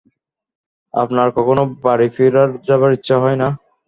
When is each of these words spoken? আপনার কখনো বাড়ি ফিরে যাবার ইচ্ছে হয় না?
আপনার 0.93 1.27
কখনো 1.37 1.63
বাড়ি 1.83 2.07
ফিরে 2.15 2.33
যাবার 2.67 2.91
ইচ্ছে 2.97 3.15
হয় 3.23 3.37
না? 3.41 3.47